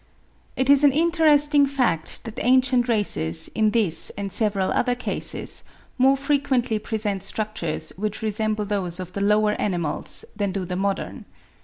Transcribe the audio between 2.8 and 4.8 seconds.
races, in this and several